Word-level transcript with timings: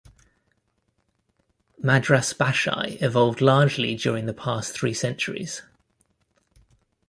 Madras 1.77 2.33
Bashai 2.33 2.99
evolved 3.03 3.39
largely 3.39 3.93
during 3.93 4.25
the 4.25 4.33
past 4.33 4.73
three 4.73 4.95
centuries. 4.95 5.61